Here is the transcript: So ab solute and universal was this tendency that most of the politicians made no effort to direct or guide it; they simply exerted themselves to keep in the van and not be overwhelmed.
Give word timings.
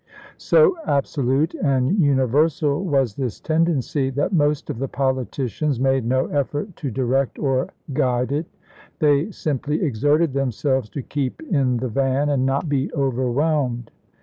So 0.39 0.75
ab 0.87 1.03
solute 1.03 1.53
and 1.63 1.99
universal 1.99 2.83
was 2.83 3.13
this 3.13 3.39
tendency 3.39 4.09
that 4.09 4.33
most 4.33 4.71
of 4.71 4.79
the 4.79 4.87
politicians 4.87 5.79
made 5.79 6.05
no 6.05 6.25
effort 6.29 6.75
to 6.77 6.89
direct 6.89 7.37
or 7.37 7.69
guide 7.93 8.31
it; 8.31 8.47
they 8.97 9.29
simply 9.29 9.83
exerted 9.83 10.33
themselves 10.33 10.89
to 10.89 11.03
keep 11.03 11.43
in 11.43 11.77
the 11.77 11.87
van 11.89 12.29
and 12.29 12.47
not 12.47 12.67
be 12.67 12.91
overwhelmed. 12.95 13.91